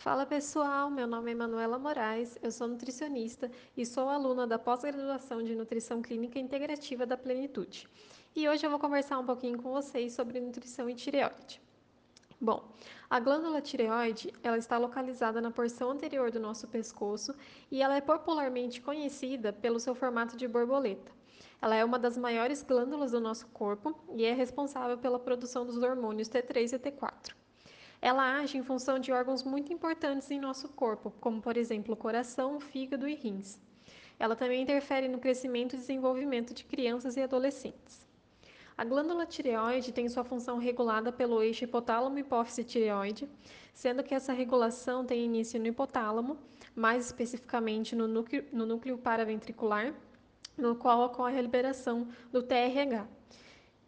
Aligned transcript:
Fala 0.00 0.24
pessoal, 0.24 0.88
meu 0.88 1.06
nome 1.06 1.30
é 1.30 1.34
Manuela 1.34 1.78
Moraes, 1.78 2.38
eu 2.42 2.50
sou 2.50 2.66
nutricionista 2.66 3.50
e 3.76 3.84
sou 3.84 4.08
aluna 4.08 4.46
da 4.46 4.58
pós-graduação 4.58 5.42
de 5.42 5.54
Nutrição 5.54 6.00
Clínica 6.00 6.38
Integrativa 6.38 7.04
da 7.04 7.18
Plenitude. 7.18 7.86
E 8.34 8.48
hoje 8.48 8.64
eu 8.64 8.70
vou 8.70 8.78
conversar 8.78 9.18
um 9.18 9.26
pouquinho 9.26 9.62
com 9.62 9.70
vocês 9.70 10.14
sobre 10.14 10.40
nutrição 10.40 10.88
e 10.88 10.94
tireoide. 10.94 11.60
Bom, 12.40 12.72
a 13.10 13.20
glândula 13.20 13.60
tireoide, 13.60 14.32
ela 14.42 14.56
está 14.56 14.78
localizada 14.78 15.38
na 15.38 15.50
porção 15.50 15.90
anterior 15.90 16.30
do 16.30 16.40
nosso 16.40 16.66
pescoço 16.66 17.34
e 17.70 17.82
ela 17.82 17.94
é 17.94 18.00
popularmente 18.00 18.80
conhecida 18.80 19.52
pelo 19.52 19.78
seu 19.78 19.94
formato 19.94 20.34
de 20.34 20.48
borboleta. 20.48 21.12
Ela 21.60 21.76
é 21.76 21.84
uma 21.84 21.98
das 21.98 22.16
maiores 22.16 22.62
glândulas 22.62 23.10
do 23.10 23.20
nosso 23.20 23.46
corpo 23.48 23.94
e 24.16 24.24
é 24.24 24.32
responsável 24.32 24.96
pela 24.96 25.18
produção 25.18 25.66
dos 25.66 25.76
hormônios 25.76 26.30
T3 26.30 26.72
e 26.72 26.78
T4 26.78 27.39
ela 28.02 28.38
age 28.40 28.56
em 28.56 28.62
função 28.62 28.98
de 28.98 29.12
órgãos 29.12 29.42
muito 29.42 29.72
importantes 29.72 30.30
em 30.30 30.40
nosso 30.40 30.68
corpo, 30.68 31.12
como 31.20 31.42
por 31.42 31.56
exemplo 31.56 31.94
o 31.94 31.96
coração, 31.96 32.56
o 32.56 32.60
fígado 32.60 33.06
e 33.06 33.14
rins. 33.14 33.60
Ela 34.18 34.34
também 34.34 34.62
interfere 34.62 35.08
no 35.08 35.18
crescimento 35.18 35.74
e 35.74 35.78
desenvolvimento 35.78 36.54
de 36.54 36.64
crianças 36.64 37.16
e 37.16 37.22
adolescentes. 37.22 38.06
A 38.76 38.84
glândula 38.84 39.26
tireoide 39.26 39.92
tem 39.92 40.08
sua 40.08 40.24
função 40.24 40.56
regulada 40.56 41.12
pelo 41.12 41.42
eixo 41.42 41.64
hipotálamo-hipófise 41.64 42.64
tireoide, 42.64 43.28
sendo 43.74 44.02
que 44.02 44.14
essa 44.14 44.32
regulação 44.32 45.04
tem 45.04 45.24
início 45.24 45.60
no 45.60 45.66
hipotálamo, 45.66 46.38
mais 46.74 47.06
especificamente 47.06 47.94
no 47.94 48.08
núcleo, 48.08 48.44
no 48.50 48.64
núcleo 48.64 48.96
paraventricular, 48.96 49.94
no 50.56 50.74
qual 50.74 51.02
ocorre 51.02 51.38
a 51.38 51.42
liberação 51.42 52.08
do 52.32 52.42
TRH. 52.42 53.06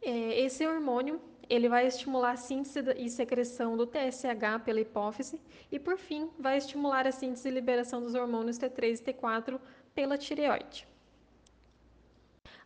É, 0.02 0.41
esse 0.41 0.66
hormônio 0.66 1.21
ele 1.48 1.69
vai 1.69 1.87
estimular 1.87 2.32
a 2.32 2.37
síntese 2.37 2.80
e 2.96 3.09
secreção 3.09 3.77
do 3.77 3.87
TSH 3.87 4.62
pela 4.64 4.80
hipófise 4.80 5.41
e, 5.70 5.78
por 5.78 5.96
fim, 5.96 6.30
vai 6.38 6.56
estimular 6.56 7.06
a 7.06 7.12
síntese 7.12 7.48
e 7.48 7.52
liberação 7.52 8.01
dos 8.01 8.15
hormônios 8.15 8.59
T3 8.59 9.01
e 9.01 9.12
T4 9.12 9.60
pela 9.95 10.16
tireoide. 10.16 10.91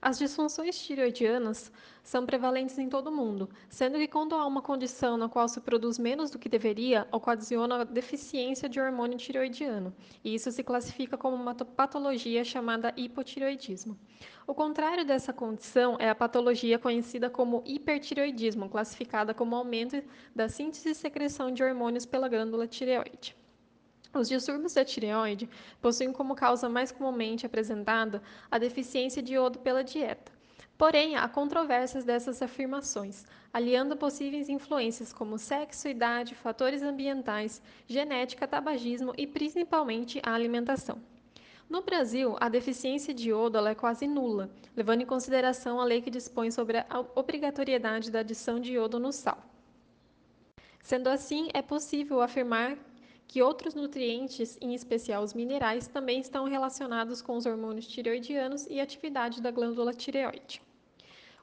As 0.00 0.18
disfunções 0.18 0.78
tireoidianas 0.78 1.72
são 2.02 2.26
prevalentes 2.26 2.78
em 2.78 2.88
todo 2.88 3.08
o 3.08 3.12
mundo, 3.12 3.48
sendo 3.68 3.98
que 3.98 4.06
quando 4.06 4.34
há 4.34 4.44
uma 4.46 4.60
condição 4.60 5.16
na 5.16 5.28
qual 5.28 5.48
se 5.48 5.60
produz 5.60 5.98
menos 5.98 6.30
do 6.30 6.38
que 6.38 6.48
deveria, 6.48 7.08
ocasiona 7.10 7.80
a 7.80 7.84
deficiência 7.84 8.68
de 8.68 8.78
hormônio 8.78 9.16
tireoidiano, 9.18 9.94
e 10.22 10.34
isso 10.34 10.52
se 10.52 10.62
classifica 10.62 11.16
como 11.16 11.34
uma 11.34 11.54
patologia 11.54 12.44
chamada 12.44 12.92
hipotireoidismo. 12.96 13.98
O 14.46 14.54
contrário 14.54 15.04
dessa 15.04 15.32
condição 15.32 15.96
é 15.98 16.08
a 16.10 16.14
patologia 16.14 16.78
conhecida 16.78 17.30
como 17.30 17.64
hipertireoidismo, 17.66 18.68
classificada 18.68 19.34
como 19.34 19.56
aumento 19.56 20.02
da 20.34 20.48
síntese 20.48 20.90
e 20.90 20.94
secreção 20.94 21.50
de 21.50 21.64
hormônios 21.64 22.06
pela 22.06 22.28
glândula 22.28 22.66
tireoide. 22.66 23.34
Os 24.16 24.30
distúrbios 24.30 24.72
da 24.72 24.82
tireoide 24.82 25.46
possuem 25.78 26.10
como 26.10 26.34
causa 26.34 26.70
mais 26.70 26.90
comumente 26.90 27.44
apresentada 27.44 28.22
a 28.50 28.56
deficiência 28.56 29.22
de 29.22 29.34
iodo 29.34 29.58
pela 29.58 29.84
dieta. 29.84 30.32
Porém, 30.78 31.16
há 31.16 31.28
controvérsias 31.28 32.02
dessas 32.02 32.40
afirmações, 32.40 33.26
aliando 33.52 33.94
possíveis 33.94 34.48
influências 34.48 35.12
como 35.12 35.36
sexo, 35.36 35.86
idade, 35.86 36.34
fatores 36.34 36.82
ambientais, 36.82 37.60
genética, 37.86 38.48
tabagismo 38.48 39.12
e 39.18 39.26
principalmente 39.26 40.18
a 40.22 40.32
alimentação. 40.32 40.98
No 41.68 41.82
Brasil, 41.82 42.36
a 42.40 42.48
deficiência 42.48 43.12
de 43.12 43.28
iodo 43.28 43.58
é 43.66 43.74
quase 43.74 44.06
nula, 44.06 44.50
levando 44.74 45.02
em 45.02 45.06
consideração 45.06 45.78
a 45.78 45.84
lei 45.84 46.00
que 46.00 46.10
dispõe 46.10 46.50
sobre 46.50 46.78
a 46.78 47.04
obrigatoriedade 47.14 48.10
da 48.10 48.20
adição 48.20 48.58
de 48.58 48.72
iodo 48.72 48.98
no 48.98 49.12
sal. 49.12 49.42
Sendo 50.82 51.08
assim, 51.08 51.50
é 51.52 51.60
possível 51.60 52.22
afirmar 52.22 52.78
que 53.28 53.42
outros 53.42 53.74
nutrientes, 53.74 54.56
em 54.60 54.74
especial 54.74 55.22
os 55.22 55.34
minerais, 55.34 55.88
também 55.88 56.20
estão 56.20 56.44
relacionados 56.44 57.20
com 57.20 57.36
os 57.36 57.46
hormônios 57.46 57.86
tireoidianos 57.86 58.66
e 58.66 58.80
atividade 58.80 59.42
da 59.42 59.50
glândula 59.50 59.92
tireoide. 59.92 60.62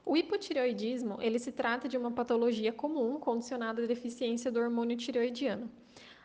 O 0.06 0.16
hipotireoidismo, 0.16 1.18
ele 1.20 1.38
se 1.38 1.50
trata 1.50 1.88
de 1.88 1.96
uma 1.96 2.10
patologia 2.10 2.72
comum 2.72 3.18
condicionada 3.18 3.82
à 3.82 3.86
deficiência 3.86 4.50
do 4.50 4.60
hormônio 4.60 4.96
tireoidiano. 4.96 5.70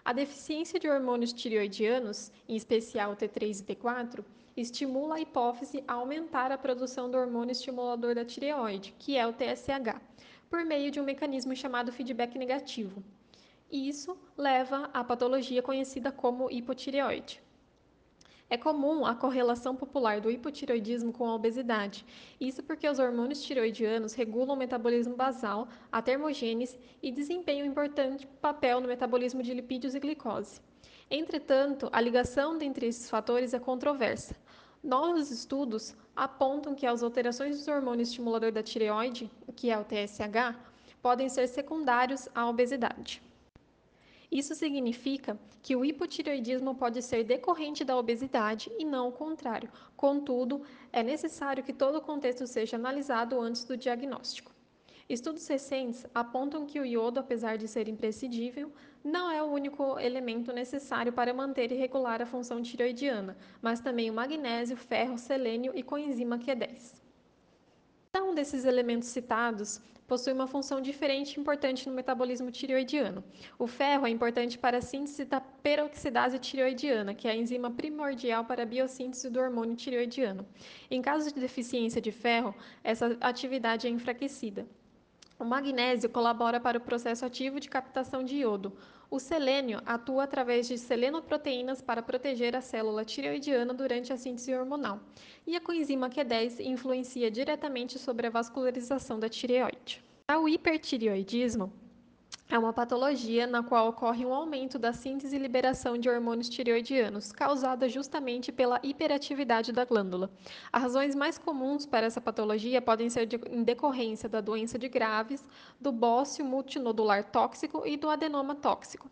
A 0.04 0.12
deficiência 0.12 0.80
de 0.80 0.90
hormônios 0.90 1.32
tireoidianos, 1.32 2.32
em 2.48 2.56
especial 2.56 3.16
T3 3.16 3.62
e 3.62 3.64
T4, 3.64 4.24
estimula 4.58 5.16
a 5.16 5.22
hipófise 5.22 5.84
a 5.88 5.94
aumentar 5.94 6.52
a 6.52 6.58
produção 6.58 7.10
do 7.10 7.18
hormônio 7.18 7.52
estimulador 7.52 8.16
da 8.16 8.26
tireoide, 8.26 8.94
que 9.00 9.16
é 9.16 9.26
o 9.26 9.34
TSH, 9.34 10.02
por 10.50 10.66
meio 10.66 10.92
de 10.92 11.00
um 11.00 11.04
mecanismo 11.04 11.56
chamado 11.56 11.92
feedback 11.92 12.38
negativo, 12.38 13.04
e 13.72 13.88
isso 13.88 14.18
leva 14.38 14.90
à 14.94 15.04
patologia 15.04 15.62
conhecida 15.62 16.12
como 16.12 16.50
hipotireoide. 16.50 17.42
É 18.52 18.58
comum 18.58 19.06
a 19.06 19.14
correlação 19.14 19.76
popular 19.76 20.20
do 20.20 20.32
hipotireoidismo 20.32 21.14
com 21.14 21.28
a 21.28 21.36
obesidade, 21.36 22.04
isso 22.42 22.64
porque 22.64 22.90
os 22.90 22.98
hormônios 22.98 23.44
tireoidianos 23.44 24.16
regulam 24.16 24.56
o 24.56 24.58
metabolismo 24.58 25.16
basal, 25.16 25.68
a 25.92 26.02
termogênese 26.02 26.80
e 27.02 27.12
desempenham 27.12 27.68
um 27.68 27.70
importante 27.70 28.26
papel 28.42 28.82
no 28.82 28.88
metabolismo 28.88 29.44
de 29.44 29.54
lipídios 29.54 29.94
e 29.94 30.00
glicose. 30.00 30.60
Entretanto, 31.12 31.90
a 31.92 32.02
ligação 32.02 32.60
entre 32.60 32.88
esses 32.88 33.08
fatores 33.08 33.54
é 33.54 33.60
controversa. 33.60 34.36
Novos 34.84 35.30
estudos 35.30 35.96
apontam 36.16 36.74
que 36.74 36.88
as 36.88 37.04
alterações 37.04 37.58
dos 37.58 37.68
hormônios 37.68 38.10
estimulador 38.10 38.52
da 38.52 38.64
tireoide, 38.64 39.30
que 39.56 39.70
é 39.70 39.78
o 39.78 39.84
TSH, 39.84 40.58
podem 41.02 41.30
ser 41.30 41.48
secundários 41.48 42.28
à 42.34 42.50
obesidade. 42.50 43.22
Isso 44.32 44.54
significa 44.54 45.40
que 45.62 45.76
o 45.76 45.84
hipotireoidismo 45.84 46.76
pode 46.76 47.02
ser 47.02 47.24
decorrente 47.24 47.84
da 47.84 47.98
obesidade 47.98 48.72
e 48.78 48.86
não 48.86 49.08
o 49.08 49.12
contrário. 49.12 49.72
Contudo, 49.98 50.62
é 50.94 51.02
necessário 51.02 51.64
que 51.64 51.74
todo 51.74 51.98
o 51.98 52.02
contexto 52.02 52.46
seja 52.46 52.78
analisado 52.78 53.40
antes 53.42 53.64
do 53.64 53.76
diagnóstico. 53.76 54.54
Estudos 55.10 55.48
recentes 55.48 56.06
apontam 56.14 56.68
que 56.68 56.80
o 56.80 56.86
iodo, 56.86 57.20
apesar 57.20 57.58
de 57.58 57.68
ser 57.68 57.88
imprescindível, 57.88 58.72
não 59.04 59.32
é 59.32 59.42
o 59.42 59.48
único 59.48 59.98
elemento 60.00 60.54
necessário 60.54 61.12
para 61.12 61.34
manter 61.34 61.72
e 61.72 61.76
regular 61.76 62.22
a 62.22 62.28
função 62.28 62.62
tireoidiana, 62.62 63.36
mas 63.60 63.80
também 63.80 64.12
o 64.12 64.14
magnésio, 64.14 64.78
ferro, 64.78 65.18
selênio 65.18 65.72
e 65.74 65.82
coenzima 65.82 66.38
Q10. 66.38 66.99
Cada 68.12 68.26
um 68.26 68.34
desses 68.34 68.66
elementos 68.66 69.10
citados 69.10 69.80
possui 70.08 70.34
uma 70.34 70.48
função 70.48 70.82
diferente 70.82 71.38
e 71.38 71.40
importante 71.40 71.88
no 71.88 71.94
metabolismo 71.94 72.50
tireoidiano. 72.50 73.24
O 73.60 73.68
ferro 73.68 74.08
é 74.08 74.10
importante 74.10 74.58
para 74.58 74.80
a 74.80 74.82
síntese 74.82 75.26
da 75.26 75.40
peroxidase 75.40 76.40
tireoidiana, 76.40 77.14
que 77.14 77.28
é 77.28 77.32
a 77.32 77.36
enzima 77.36 77.70
primordial 77.70 78.44
para 78.46 78.64
a 78.64 78.66
biossíntese 78.66 79.30
do 79.30 79.40
hormônio 79.40 79.76
tireoidiano. 79.76 80.44
Em 80.90 81.04
caso 81.04 81.32
de 81.32 81.40
deficiência 81.40 82.02
de 82.02 82.12
ferro, 82.12 82.56
essa 82.84 83.16
atividade 83.22 83.86
é 83.86 83.92
enfraquecida. 83.92 84.66
O 85.38 85.46
magnésio 85.46 86.10
colabora 86.10 86.60
para 86.60 86.80
o 86.80 86.82
processo 86.82 87.24
ativo 87.24 87.60
de 87.60 87.70
captação 87.70 88.24
de 88.24 88.38
iodo. 88.38 88.74
O 89.12 89.20
selênio 89.20 89.82
atua 89.88 90.24
através 90.24 90.68
de 90.68 90.78
selenoproteínas 90.78 91.82
para 91.82 92.02
proteger 92.02 92.56
a 92.56 92.62
célula 92.62 93.04
tireoidiana 93.04 93.74
durante 93.74 94.14
a 94.14 94.18
síntese 94.18 94.54
hormonal. 94.54 95.00
E 95.48 95.56
a 95.56 95.62
coenzima 95.62 96.12
Q10 96.12 96.60
influencia 96.60 97.32
diretamente 97.32 97.98
sobre 97.98 98.28
a 98.28 98.30
vascularização 98.30 99.20
da 99.20 99.28
tireoide. 99.28 100.04
O 100.32 100.48
hipertireoidismo 100.48 101.74
é 102.50 102.58
uma 102.58 102.74
patologia 102.74 103.46
na 103.46 103.62
qual 103.62 103.90
ocorre 103.90 104.26
um 104.26 104.34
aumento 104.34 104.80
da 104.80 104.92
síntese 104.92 105.36
e 105.36 105.40
liberação 105.40 105.96
de 106.00 106.10
hormônios 106.10 106.50
tireoidianos, 106.50 107.32
causada 107.32 107.88
justamente 107.88 108.52
pela 108.52 108.80
hiperatividade 108.82 109.72
da 109.72 109.86
glândula. 109.86 110.32
As 110.74 110.82
razões 110.82 111.14
mais 111.14 111.38
comuns 111.38 111.86
para 111.86 112.08
essa 112.08 112.20
patologia 112.20 112.82
podem 112.82 113.08
ser 113.08 113.28
de, 113.28 113.40
em 113.52 113.62
decorrência 113.62 114.28
da 114.28 114.42
doença 114.42 114.80
de 114.80 114.90
Graves, 114.90 115.46
do 115.80 115.92
bócio 115.92 116.44
multinodular 116.44 117.24
tóxico 117.26 117.86
e 117.86 117.96
do 117.96 118.10
adenoma 118.10 118.56
tóxico. 118.56 119.12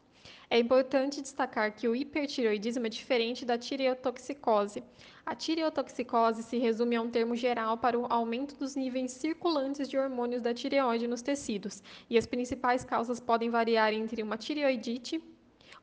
É 0.49 0.57
importante 0.57 1.21
destacar 1.21 1.73
que 1.75 1.87
o 1.87 1.95
hipertireoidismo 1.95 2.85
é 2.85 2.89
diferente 2.89 3.45
da 3.45 3.57
tireotoxicose. 3.57 4.83
A 5.25 5.35
tireotoxicose 5.35 6.41
se 6.43 6.57
resume 6.57 6.95
a 6.95 7.01
um 7.01 7.09
termo 7.09 7.35
geral 7.35 7.77
para 7.77 7.99
o 7.99 8.05
aumento 8.09 8.55
dos 8.55 8.75
níveis 8.75 9.11
circulantes 9.11 9.89
de 9.89 9.97
hormônios 9.97 10.41
da 10.41 10.53
tireoide 10.53 11.07
nos 11.07 11.21
tecidos, 11.21 11.83
e 12.09 12.17
as 12.17 12.25
principais 12.25 12.83
causas 12.83 13.19
podem 13.19 13.49
variar 13.49 13.93
entre 13.93 14.23
uma 14.23 14.37
tireoidite 14.37 15.21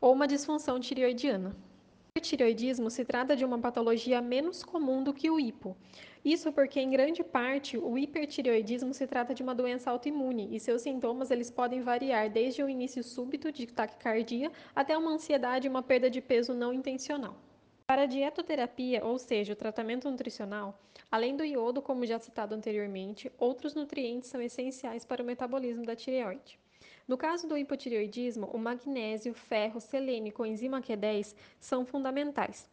ou 0.00 0.12
uma 0.12 0.26
disfunção 0.26 0.80
tireoidiana. 0.80 1.54
O 2.16 2.20
tireoidismo 2.20 2.90
se 2.90 3.04
trata 3.04 3.34
de 3.34 3.44
uma 3.44 3.58
patologia 3.58 4.22
menos 4.22 4.62
comum 4.62 5.02
do 5.02 5.12
que 5.12 5.28
o 5.28 5.40
hipo. 5.40 5.76
Isso 6.24 6.52
porque, 6.52 6.78
em 6.78 6.88
grande 6.88 7.24
parte, 7.24 7.76
o 7.76 7.98
hipertireoidismo 7.98 8.94
se 8.94 9.04
trata 9.04 9.34
de 9.34 9.42
uma 9.42 9.52
doença 9.52 9.90
autoimune 9.90 10.48
e 10.54 10.60
seus 10.60 10.82
sintomas 10.82 11.32
eles 11.32 11.50
podem 11.50 11.80
variar 11.80 12.30
desde 12.30 12.62
o 12.62 12.68
início 12.68 13.02
súbito 13.02 13.50
de 13.50 13.66
taquicardia 13.66 14.52
até 14.76 14.96
uma 14.96 15.10
ansiedade 15.10 15.66
e 15.66 15.68
uma 15.68 15.82
perda 15.82 16.08
de 16.08 16.20
peso 16.20 16.54
não 16.54 16.72
intencional. 16.72 17.36
Para 17.84 18.02
a 18.02 18.06
dietoterapia, 18.06 19.04
ou 19.04 19.18
seja, 19.18 19.52
o 19.52 19.56
tratamento 19.56 20.08
nutricional, 20.08 20.80
além 21.10 21.36
do 21.36 21.44
iodo, 21.44 21.82
como 21.82 22.06
já 22.06 22.20
citado 22.20 22.54
anteriormente, 22.54 23.32
outros 23.36 23.74
nutrientes 23.74 24.30
são 24.30 24.40
essenciais 24.40 25.04
para 25.04 25.20
o 25.20 25.26
metabolismo 25.26 25.84
da 25.84 25.96
tireoide. 25.96 26.60
No 27.06 27.18
caso 27.18 27.46
do 27.46 27.56
hipotireoidismo, 27.56 28.46
o 28.46 28.58
magnésio, 28.58 29.34
ferro, 29.34 29.78
selênio 29.78 30.30
e 30.30 30.32
coenzima 30.32 30.80
Q10 30.80 31.34
são 31.60 31.84
fundamentais. 31.84 32.66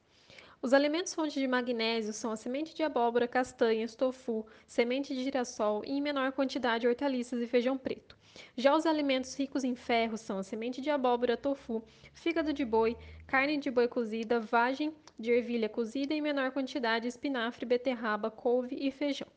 Os 0.62 0.74
alimentos 0.74 1.14
fontes 1.14 1.34
de 1.34 1.48
magnésio 1.48 2.14
são 2.14 2.32
a 2.32 2.38
semente 2.38 2.74
de 2.74 2.82
abóbora, 2.82 3.28
castanhas, 3.28 3.94
tofu, 3.94 4.46
semente 4.66 5.14
de 5.14 5.24
girassol 5.24 5.84
e, 5.86 5.92
em 5.92 6.02
menor 6.02 6.32
quantidade, 6.32 6.88
hortaliças 6.88 7.42
e 7.42 7.48
feijão 7.48 7.78
preto. 7.78 8.16
Já 8.56 8.74
os 8.74 8.86
alimentos 8.86 9.36
ricos 9.38 9.66
em 9.66 9.76
ferro 9.76 10.18
são 10.18 10.38
a 10.38 10.44
semente 10.44 10.80
de 10.80 10.90
abóbora, 10.90 11.36
tofu, 11.36 11.84
fígado 12.14 12.54
de 12.54 12.64
boi, 12.64 12.96
carne 13.28 13.58
de 13.58 13.70
boi 13.70 13.88
cozida, 13.88 14.40
vagem 14.40 14.94
de 15.20 15.32
ervilha 15.32 15.68
cozida 15.68 16.14
e, 16.14 16.20
em 16.20 16.22
menor 16.22 16.52
quantidade, 16.52 17.08
espinafre, 17.08 17.66
beterraba, 17.66 18.32
couve 18.32 18.78
e 18.80 18.92
feijão. 18.92 19.28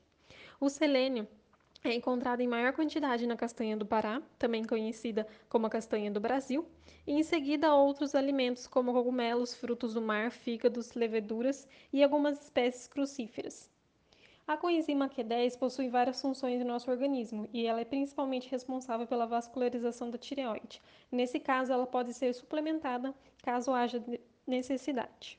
O 0.61 0.69
selênio 0.69 1.27
é 1.85 1.93
encontrada 1.93 2.43
em 2.43 2.49
maior 2.49 2.73
quantidade 2.73 3.27
na 3.27 3.37
castanha 3.37 3.77
do 3.77 3.85
Pará, 3.85 4.23
também 4.39 4.65
conhecida 4.65 5.27
como 5.51 5.67
a 5.67 5.71
castanha 5.71 6.11
do 6.11 6.19
Brasil, 6.19 6.67
e 7.07 7.13
em 7.13 7.23
seguida 7.23 7.75
outros 7.75 8.15
alimentos 8.15 8.67
como 8.67 8.95
cogumelos, 8.95 9.55
frutos 9.55 9.93
do 9.93 10.01
mar, 10.01 10.31
fígados, 10.31 10.95
leveduras 10.95 11.69
e 11.93 12.03
algumas 12.03 12.43
espécies 12.43 12.89
crucíferas. 12.89 13.71
A 14.47 14.57
coenzima 14.57 15.11
Q10 15.11 15.59
possui 15.59 15.89
várias 15.91 16.21
funções 16.23 16.59
no 16.61 16.67
nosso 16.67 16.91
organismo 16.91 17.49
e 17.53 17.67
ela 17.67 17.81
é 17.81 17.85
principalmente 17.85 18.51
responsável 18.51 19.07
pela 19.07 19.27
vascularização 19.27 20.11
da 20.11 20.17
tireoide. 20.17 20.81
Nesse 21.13 21.39
caso, 21.39 21.73
ela 21.73 21.87
pode 21.87 22.15
ser 22.15 22.33
suplementada 22.35 23.15
caso 23.43 23.73
haja 23.73 24.03
necessidade. 24.47 25.39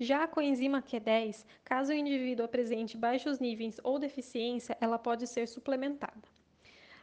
Já 0.00 0.22
a 0.22 0.28
coenzima 0.28 0.80
Q10, 0.80 1.44
caso 1.64 1.90
o 1.90 1.94
indivíduo 1.94 2.44
apresente 2.44 2.96
baixos 2.96 3.40
níveis 3.40 3.80
ou 3.82 3.98
deficiência, 3.98 4.76
ela 4.80 4.96
pode 4.96 5.26
ser 5.26 5.48
suplementada. 5.48 6.22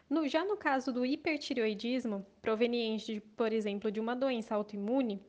No, 0.09 0.27
já 0.27 0.45
no 0.45 0.55
caso 0.55 0.93
do 0.93 1.05
hipertireoidismo, 1.05 2.25
proveniente, 2.41 3.15
de, 3.15 3.19
por 3.19 3.51
exemplo, 3.51 3.91
de 3.91 3.99
uma 3.99 4.15
doença 4.15 4.55
autoimune, 4.55 5.21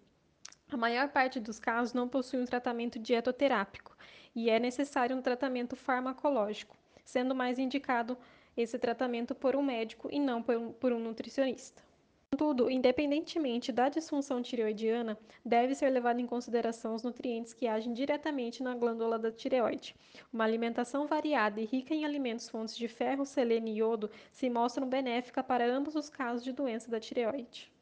a 0.70 0.76
maior 0.76 1.08
parte 1.08 1.40
dos 1.40 1.58
casos 1.58 1.92
não 1.92 2.08
possui 2.08 2.40
um 2.40 2.44
tratamento 2.44 2.98
dietoterápico 2.98 3.96
e 4.34 4.48
é 4.48 4.60
necessário 4.60 5.16
um 5.16 5.22
tratamento 5.22 5.74
farmacológico, 5.74 6.76
sendo 7.04 7.34
mais 7.34 7.58
indicado 7.58 8.16
esse 8.56 8.78
tratamento 8.78 9.34
por 9.34 9.56
um 9.56 9.62
médico 9.62 10.08
e 10.12 10.20
não 10.20 10.42
por 10.42 10.56
um, 10.56 10.72
por 10.72 10.92
um 10.92 11.00
nutricionista. 11.00 11.82
Contudo, 12.36 12.70
independentemente 12.70 13.72
da 13.72 13.88
disfunção 13.88 14.42
tireoidiana, 14.42 15.18
deve 15.42 15.74
ser 15.74 15.88
levado 15.88 16.20
em 16.20 16.26
consideração 16.26 16.94
os 16.94 17.02
nutrientes 17.02 17.54
que 17.54 17.66
agem 17.66 17.94
diretamente 17.94 18.62
na 18.62 18.74
glândula 18.74 19.18
da 19.18 19.32
tireoide. 19.32 19.96
Uma 20.30 20.44
alimentação 20.44 21.06
variada 21.06 21.62
e 21.62 21.64
rica 21.64 21.94
em 21.94 22.04
alimentos 22.04 22.46
fontes 22.46 22.76
de 22.76 22.88
ferro, 22.88 23.24
selênio 23.24 23.72
e 23.72 23.78
iodo 23.78 24.10
se 24.30 24.50
mostram 24.50 24.86
benéfica 24.86 25.42
para 25.42 25.64
ambos 25.66 25.96
os 25.96 26.10
casos 26.10 26.44
de 26.44 26.52
doença 26.52 26.90
da 26.90 27.00
tireoide. 27.00 27.72